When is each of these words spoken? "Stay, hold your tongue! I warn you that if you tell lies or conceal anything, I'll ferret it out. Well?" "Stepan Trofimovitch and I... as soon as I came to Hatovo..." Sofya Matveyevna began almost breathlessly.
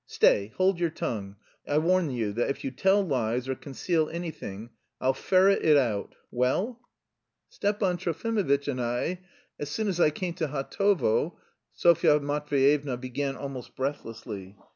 "Stay, 0.07 0.51
hold 0.57 0.79
your 0.79 0.89
tongue! 0.89 1.35
I 1.67 1.77
warn 1.77 2.09
you 2.09 2.33
that 2.33 2.49
if 2.49 2.63
you 2.63 2.71
tell 2.71 3.03
lies 3.05 3.47
or 3.47 3.53
conceal 3.53 4.09
anything, 4.09 4.71
I'll 4.99 5.13
ferret 5.13 5.63
it 5.63 5.77
out. 5.77 6.15
Well?" 6.31 6.79
"Stepan 7.49 7.97
Trofimovitch 7.97 8.67
and 8.67 8.81
I... 8.81 9.19
as 9.59 9.69
soon 9.69 9.87
as 9.87 9.99
I 9.99 10.09
came 10.09 10.33
to 10.33 10.47
Hatovo..." 10.47 11.37
Sofya 11.75 12.19
Matveyevna 12.19 12.99
began 12.99 13.35
almost 13.35 13.75
breathlessly. 13.75 14.57